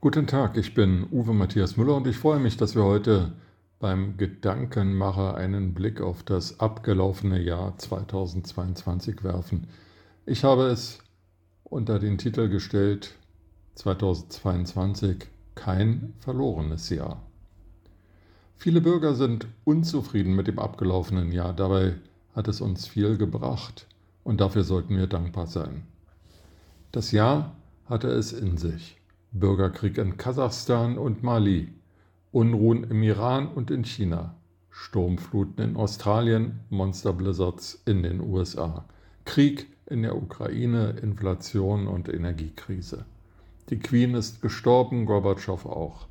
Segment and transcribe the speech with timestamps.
[0.00, 3.32] Guten Tag, ich bin Uwe Matthias Müller und ich freue mich, dass wir heute
[3.80, 9.66] beim Gedankenmacher einen Blick auf das abgelaufene Jahr 2022 werfen.
[10.24, 11.00] Ich habe es
[11.64, 13.16] unter den Titel gestellt
[13.74, 15.26] 2022
[15.56, 17.20] kein verlorenes Jahr.
[18.56, 21.96] Viele Bürger sind unzufrieden mit dem abgelaufenen Jahr, dabei
[22.36, 23.88] hat es uns viel gebracht
[24.22, 25.88] und dafür sollten wir dankbar sein.
[26.92, 28.97] Das Jahr hatte es in sich.
[29.32, 31.68] Bürgerkrieg in Kasachstan und Mali,
[32.32, 34.34] Unruhen im Iran und in China,
[34.70, 38.84] Sturmfluten in Australien, Monsterblizzards in den USA,
[39.24, 43.04] Krieg in der Ukraine, Inflation und Energiekrise.
[43.70, 46.06] Die Queen ist gestorben, Gorbatschow auch.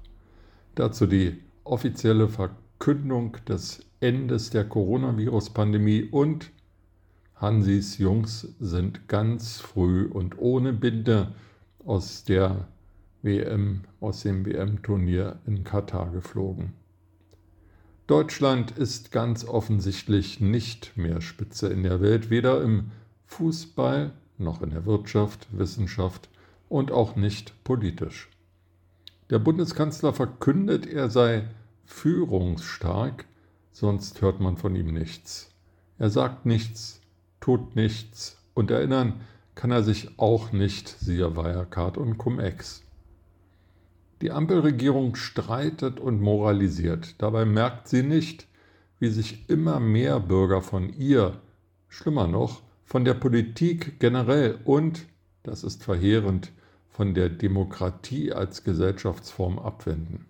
[0.76, 6.52] Dazu die offizielle Verkündung des Endes der Coronavirus-Pandemie und
[7.36, 11.34] Hansis Jungs sind ganz früh und ohne Binde
[11.84, 12.68] aus der
[13.28, 16.74] WM, aus dem WM-Turnier in Katar geflogen.
[18.08, 22.92] Deutschland ist ganz offensichtlich nicht mehr Spitze in der Welt, weder im
[23.26, 26.30] Fußball noch in der Wirtschaft, Wissenschaft
[26.70, 28.30] und auch nicht politisch.
[29.30, 31.50] Der Bundeskanzler verkündet, er sei
[31.84, 33.26] führungsstark,
[33.74, 35.54] sonst hört man von ihm nichts.
[35.98, 37.02] Er sagt nichts,
[37.42, 39.20] tut nichts und erinnern
[39.54, 42.87] kann er sich auch nicht, siehe Wirecard und Cum-Ex.
[44.22, 47.22] Die Ampelregierung streitet und moralisiert.
[47.22, 48.48] Dabei merkt sie nicht,
[49.00, 51.40] wie sich immer mehr Bürger von ihr,
[51.88, 55.06] schlimmer noch, von der Politik generell und,
[55.44, 56.52] das ist verheerend,
[56.90, 60.26] von der Demokratie als Gesellschaftsform abwenden.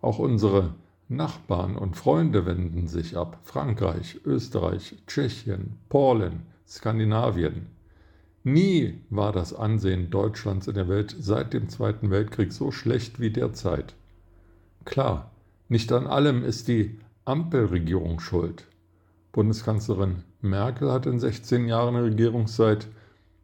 [0.00, 0.74] Auch unsere
[1.08, 3.38] Nachbarn und Freunde wenden sich ab.
[3.44, 7.66] Frankreich, Österreich, Tschechien, Polen, Skandinavien.
[8.52, 13.30] Nie war das Ansehen Deutschlands in der Welt seit dem Zweiten Weltkrieg so schlecht wie
[13.30, 13.94] derzeit.
[14.86, 15.30] Klar,
[15.68, 18.66] nicht an allem ist die Ampelregierung schuld.
[19.32, 22.88] Bundeskanzlerin Merkel hat in 16 Jahren Regierungszeit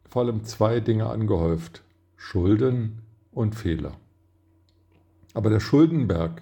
[0.09, 1.83] vor allem zwei Dinge angehäuft.
[2.15, 3.91] Schulden und Fehler.
[5.35, 6.41] Aber der Schuldenberg,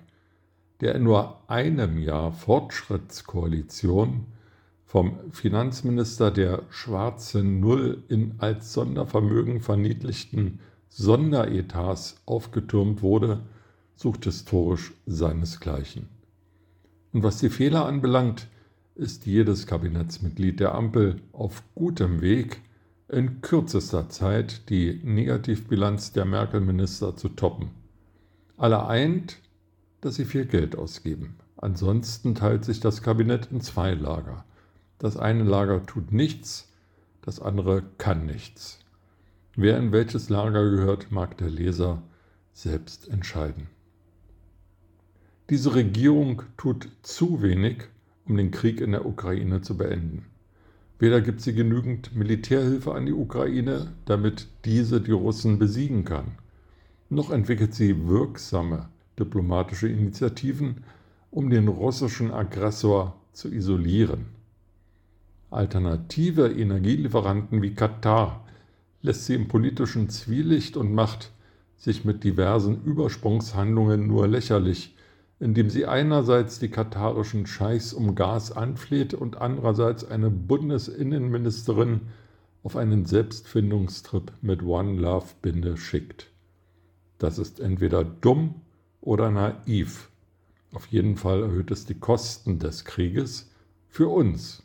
[0.80, 4.26] der in nur einem Jahr Fortschrittskoalition
[4.94, 13.42] vom Finanzminister der schwarzen Null in als Sondervermögen verniedlichten Sonderetats aufgetürmt wurde,
[13.96, 16.10] sucht historisch seinesgleichen.
[17.12, 18.46] Und was die Fehler anbelangt,
[18.94, 22.62] ist jedes Kabinettsmitglied der Ampel auf gutem Weg,
[23.10, 27.72] in kürzester Zeit die Negativbilanz der Merkel-Minister zu toppen.
[28.58, 29.40] Alle eint,
[30.02, 31.38] dass sie viel Geld ausgeben.
[31.58, 34.46] Ansonsten teilt sich das Kabinett in zwei Lager.
[35.04, 36.72] Das eine Lager tut nichts,
[37.24, 38.80] das andere kann nichts.
[39.54, 42.02] Wer in welches Lager gehört, mag der Leser
[42.54, 43.68] selbst entscheiden.
[45.50, 47.84] Diese Regierung tut zu wenig,
[48.24, 50.28] um den Krieg in der Ukraine zu beenden.
[51.00, 56.38] Weder gibt sie genügend Militärhilfe an die Ukraine, damit diese die Russen besiegen kann,
[57.10, 58.88] noch entwickelt sie wirksame
[59.20, 60.86] diplomatische Initiativen,
[61.30, 64.28] um den russischen Aggressor zu isolieren.
[65.54, 68.46] Alternative Energielieferanten wie Katar
[69.02, 71.32] lässt sie im politischen Zwielicht und macht
[71.78, 74.96] sich mit diversen Übersprungshandlungen nur lächerlich,
[75.40, 82.02] indem sie einerseits die katarischen Scheichs um Gas anfleht und andererseits eine Bundesinnenministerin
[82.64, 86.32] auf einen Selbstfindungstrip mit One Love Binde schickt.
[87.18, 88.56] Das ist entweder dumm
[89.02, 90.10] oder naiv.
[90.72, 93.52] Auf jeden Fall erhöht es die Kosten des Krieges
[93.90, 94.64] für uns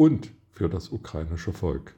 [0.00, 1.94] und für das ukrainische Volk.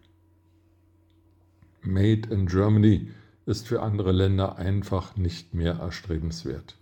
[1.83, 3.13] Made in Germany
[3.47, 6.77] ist für andere Länder einfach nicht mehr erstrebenswert.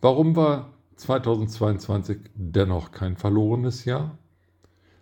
[0.00, 4.18] Warum war 2022 dennoch kein verlorenes Jahr?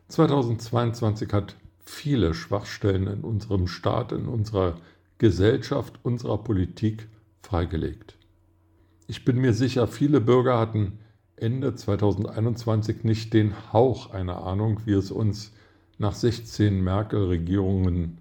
[0.08, 1.56] 2022 hat
[1.86, 4.76] viele Schwachstellen in unserem Staat, in unserer
[5.16, 7.08] Gesellschaft, unserer Politik
[7.40, 8.18] freigelegt.
[9.06, 10.98] Ich bin mir sicher, viele Bürger hatten
[11.42, 15.52] Ende 2021 nicht den Hauch einer Ahnung, wie es uns
[15.98, 18.18] nach 16 Merkel-Regierungen,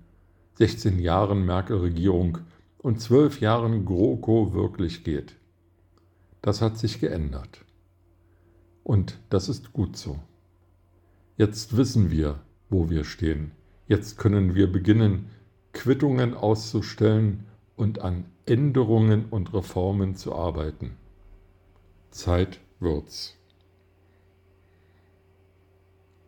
[0.55, 2.39] 16 Jahren Merkel-Regierung
[2.79, 5.35] und 12 Jahren GroKo wirklich geht.
[6.41, 7.65] Das hat sich geändert.
[8.83, 10.19] Und das ist gut so.
[11.35, 13.51] Jetzt wissen wir, wo wir stehen.
[13.87, 15.29] Jetzt können wir beginnen,
[15.73, 20.95] Quittungen auszustellen und an Änderungen und Reformen zu arbeiten.
[22.09, 23.36] Zeit wird's.